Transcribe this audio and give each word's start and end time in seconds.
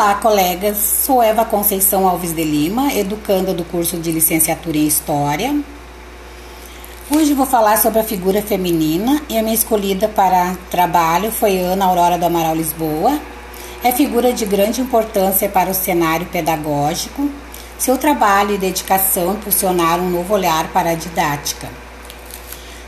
Olá, 0.00 0.14
colegas. 0.14 0.78
Sou 0.78 1.20
Eva 1.20 1.44
Conceição 1.44 2.06
Alves 2.06 2.32
de 2.32 2.44
Lima, 2.44 2.94
educanda 2.94 3.52
do 3.52 3.64
curso 3.64 3.96
de 3.96 4.12
licenciatura 4.12 4.76
em 4.76 4.86
História. 4.86 5.60
Hoje 7.10 7.34
vou 7.34 7.44
falar 7.44 7.78
sobre 7.78 7.98
a 7.98 8.04
figura 8.04 8.40
feminina 8.40 9.20
e 9.28 9.36
a 9.36 9.42
minha 9.42 9.56
escolhida 9.56 10.06
para 10.06 10.56
trabalho 10.70 11.32
foi 11.32 11.58
Ana 11.58 11.86
Aurora 11.86 12.16
do 12.16 12.24
Amaral 12.24 12.54
Lisboa. 12.54 13.18
É 13.82 13.90
figura 13.90 14.32
de 14.32 14.46
grande 14.46 14.80
importância 14.80 15.48
para 15.48 15.68
o 15.68 15.74
cenário 15.74 16.26
pedagógico. 16.26 17.28
Seu 17.76 17.98
trabalho 17.98 18.54
e 18.54 18.58
dedicação 18.58 19.32
impulsionaram 19.32 20.04
um 20.04 20.10
novo 20.10 20.32
olhar 20.32 20.68
para 20.68 20.90
a 20.90 20.94
didática. 20.94 21.68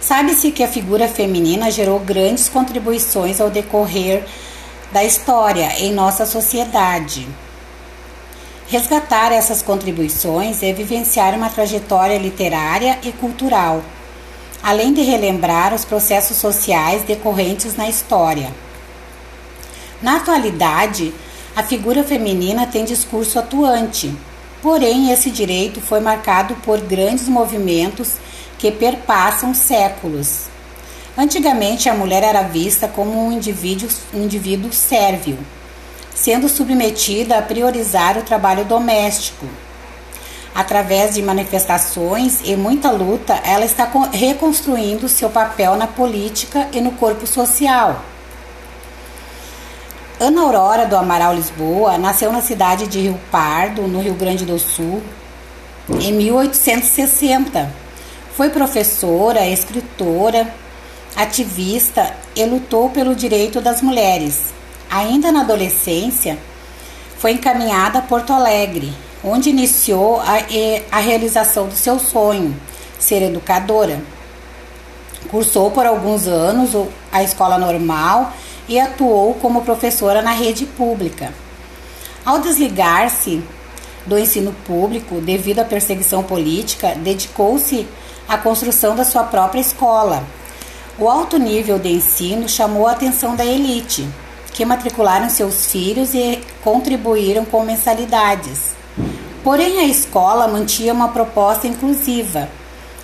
Sabe-se 0.00 0.50
que 0.50 0.64
a 0.64 0.68
figura 0.68 1.06
feminina 1.06 1.70
gerou 1.70 2.00
grandes 2.00 2.48
contribuições 2.48 3.40
ao 3.40 3.48
decorrer 3.48 4.24
da 4.92 5.04
história 5.04 5.80
em 5.80 5.92
nossa 5.92 6.24
sociedade. 6.24 7.26
Resgatar 8.68 9.32
essas 9.32 9.62
contribuições 9.62 10.62
é 10.62 10.72
vivenciar 10.72 11.34
uma 11.34 11.48
trajetória 11.48 12.18
literária 12.18 12.98
e 13.02 13.12
cultural, 13.12 13.82
além 14.62 14.92
de 14.92 15.02
relembrar 15.02 15.72
os 15.72 15.84
processos 15.84 16.36
sociais 16.36 17.02
decorrentes 17.02 17.76
na 17.76 17.88
história. 17.88 18.52
Na 20.02 20.16
atualidade, 20.16 21.14
a 21.54 21.62
figura 21.62 22.02
feminina 22.02 22.66
tem 22.66 22.84
discurso 22.84 23.38
atuante, 23.38 24.12
porém, 24.60 25.12
esse 25.12 25.30
direito 25.30 25.80
foi 25.80 26.00
marcado 26.00 26.54
por 26.56 26.80
grandes 26.80 27.28
movimentos 27.28 28.14
que 28.58 28.70
perpassam 28.70 29.54
séculos. 29.54 30.48
Antigamente, 31.16 31.88
a 31.88 31.94
mulher 31.94 32.22
era 32.22 32.42
vista 32.42 32.86
como 32.86 33.26
um 33.26 33.32
indivíduo, 33.32 33.88
um 34.12 34.24
indivíduo 34.24 34.70
sérvil, 34.70 35.38
sendo 36.14 36.46
submetida 36.46 37.38
a 37.38 37.42
priorizar 37.42 38.18
o 38.18 38.22
trabalho 38.22 38.66
doméstico. 38.66 39.46
Através 40.54 41.14
de 41.14 41.22
manifestações 41.22 42.40
e 42.44 42.54
muita 42.54 42.90
luta, 42.90 43.34
ela 43.44 43.64
está 43.64 43.90
reconstruindo 44.12 45.08
seu 45.08 45.30
papel 45.30 45.76
na 45.76 45.86
política 45.86 46.68
e 46.72 46.80
no 46.82 46.92
corpo 46.92 47.26
social. 47.26 48.02
Ana 50.20 50.42
Aurora 50.42 50.86
do 50.86 50.96
Amaral 50.96 51.34
Lisboa 51.34 51.96
nasceu 51.96 52.30
na 52.32 52.42
cidade 52.42 52.86
de 52.86 53.00
Rio 53.00 53.20
Pardo, 53.30 53.82
no 53.82 54.00
Rio 54.00 54.14
Grande 54.14 54.44
do 54.44 54.58
Sul, 54.58 55.02
em 55.88 56.12
1860. 56.12 57.70
Foi 58.34 58.48
professora, 58.50 59.46
escritora, 59.46 60.50
ativista 61.16 62.14
e 62.36 62.44
lutou 62.44 62.90
pelo 62.90 63.14
direito 63.14 63.60
das 63.60 63.80
mulheres. 63.80 64.52
Ainda 64.90 65.32
na 65.32 65.40
adolescência, 65.40 66.38
foi 67.18 67.32
encaminhada 67.32 67.98
a 67.98 68.02
Porto 68.02 68.32
Alegre, 68.32 68.92
onde 69.24 69.48
iniciou 69.48 70.20
a, 70.20 70.36
a 70.92 71.00
realização 71.00 71.66
do 71.66 71.74
seu 71.74 71.98
sonho, 71.98 72.54
ser 72.98 73.22
educadora. 73.22 74.00
Cursou 75.30 75.70
por 75.70 75.86
alguns 75.86 76.28
anos 76.28 76.70
a 77.10 77.22
escola 77.22 77.58
normal 77.58 78.32
e 78.68 78.78
atuou 78.78 79.34
como 79.34 79.62
professora 79.62 80.22
na 80.22 80.32
rede 80.32 80.66
pública. 80.66 81.32
Ao 82.24 82.38
desligar-se 82.38 83.42
do 84.04 84.18
ensino 84.18 84.52
público 84.66 85.20
devido 85.20 85.60
à 85.60 85.64
perseguição 85.64 86.22
política, 86.22 86.94
dedicou-se 86.96 87.86
à 88.28 88.36
construção 88.36 88.94
da 88.94 89.04
sua 89.04 89.24
própria 89.24 89.60
escola, 89.60 90.24
o 90.98 91.10
alto 91.10 91.38
nível 91.38 91.78
de 91.78 91.90
ensino 91.90 92.48
chamou 92.48 92.86
a 92.86 92.92
atenção 92.92 93.36
da 93.36 93.44
elite, 93.44 94.08
que 94.52 94.64
matricularam 94.64 95.28
seus 95.28 95.66
filhos 95.66 96.14
e 96.14 96.40
contribuíram 96.64 97.44
com 97.44 97.62
mensalidades. 97.62 98.74
Porém, 99.44 99.78
a 99.78 99.84
escola 99.84 100.48
mantinha 100.48 100.94
uma 100.94 101.08
proposta 101.08 101.66
inclusiva, 101.66 102.48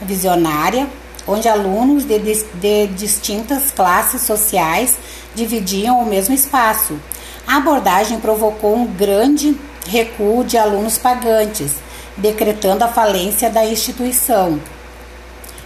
visionária, 0.00 0.88
onde 1.26 1.46
alunos 1.46 2.04
de, 2.04 2.18
de, 2.18 2.86
distintas 2.88 3.70
classes 3.70 4.22
sociais 4.22 4.96
dividiam 5.34 6.00
o 6.00 6.06
mesmo 6.06 6.34
espaço. 6.34 6.98
A 7.46 7.58
abordagem 7.58 8.18
provocou 8.18 8.74
um 8.74 8.86
grande 8.86 9.54
recuo 9.86 10.42
de 10.42 10.56
alunos 10.56 10.96
pagantes, 10.96 11.74
decretando 12.16 12.82
a 12.82 12.88
falência 12.88 13.50
da 13.50 13.64
instituição 13.66 14.58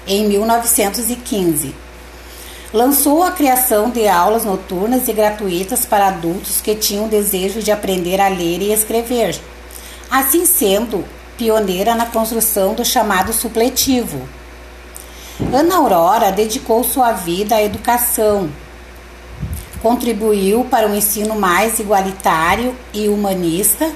em 0.04 0.26
1915 0.26 1.87
lançou 2.72 3.22
a 3.22 3.30
criação 3.30 3.88
de 3.88 4.06
aulas 4.06 4.44
noturnas 4.44 5.08
e 5.08 5.12
gratuitas 5.12 5.86
para 5.86 6.08
adultos 6.08 6.60
que 6.60 6.74
tinham 6.74 7.08
desejo 7.08 7.62
de 7.62 7.72
aprender 7.72 8.20
a 8.20 8.28
ler 8.28 8.60
e 8.60 8.72
escrever. 8.72 9.40
Assim 10.10 10.44
sendo, 10.44 11.04
pioneira 11.36 11.94
na 11.94 12.06
construção 12.06 12.74
do 12.74 12.84
chamado 12.84 13.32
supletivo. 13.32 14.28
Ana 15.52 15.76
Aurora 15.76 16.32
dedicou 16.32 16.82
sua 16.82 17.12
vida 17.12 17.54
à 17.54 17.62
educação, 17.62 18.50
contribuiu 19.80 20.64
para 20.64 20.88
um 20.88 20.94
ensino 20.94 21.36
mais 21.36 21.78
igualitário 21.78 22.74
e 22.92 23.08
humanista. 23.08 23.90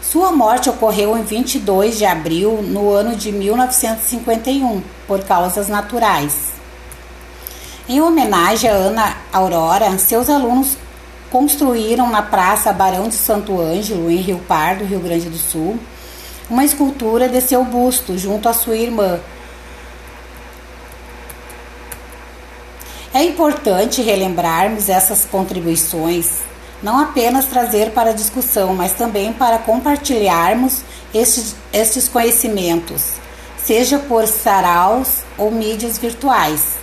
Sua 0.00 0.30
morte 0.30 0.70
ocorreu 0.70 1.16
em 1.18 1.22
22 1.22 1.98
de 1.98 2.04
abril 2.04 2.62
no 2.62 2.90
ano 2.90 3.16
de 3.16 3.32
1951, 3.32 4.82
por 5.06 5.24
causas 5.24 5.68
naturais. 5.68 6.61
Em 7.88 8.00
homenagem 8.00 8.70
a 8.70 8.74
Ana 8.74 9.16
Aurora, 9.32 9.98
seus 9.98 10.30
alunos 10.30 10.76
construíram 11.32 12.08
na 12.08 12.22
Praça 12.22 12.72
Barão 12.72 13.08
de 13.08 13.16
Santo 13.16 13.60
Ângelo, 13.60 14.08
em 14.08 14.18
Rio 14.18 14.38
Pardo, 14.46 14.84
Rio 14.84 15.00
Grande 15.00 15.28
do 15.28 15.36
Sul, 15.36 15.80
uma 16.48 16.64
escultura 16.64 17.28
de 17.28 17.40
seu 17.40 17.64
busto 17.64 18.16
junto 18.16 18.48
à 18.48 18.52
sua 18.52 18.76
irmã. 18.76 19.18
É 23.12 23.24
importante 23.24 24.00
relembrarmos 24.00 24.88
essas 24.88 25.24
contribuições, 25.24 26.38
não 26.80 27.00
apenas 27.00 27.46
trazer 27.46 27.90
para 27.90 28.14
discussão, 28.14 28.74
mas 28.74 28.92
também 28.92 29.32
para 29.32 29.58
compartilharmos 29.58 30.82
estes, 31.12 31.56
estes 31.72 32.06
conhecimentos, 32.06 33.14
seja 33.56 33.98
por 33.98 34.28
saraus 34.28 35.24
ou 35.36 35.50
mídias 35.50 35.98
virtuais. 35.98 36.81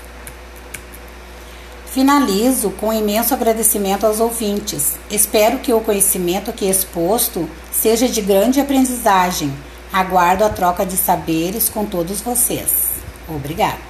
Finalizo 1.91 2.69
com 2.71 2.93
imenso 2.93 3.33
agradecimento 3.33 4.05
aos 4.05 4.19
ouvintes. 4.19 4.93
Espero 5.09 5.57
que 5.57 5.73
o 5.73 5.81
conhecimento 5.81 6.51
aqui 6.51 6.69
exposto 6.69 7.49
seja 7.71 8.07
de 8.07 8.21
grande 8.21 8.61
aprendizagem. 8.61 9.51
Aguardo 9.91 10.45
a 10.45 10.49
troca 10.49 10.85
de 10.85 10.95
saberes 10.95 11.67
com 11.67 11.85
todos 11.85 12.21
vocês. 12.21 12.91
Obrigada. 13.27 13.88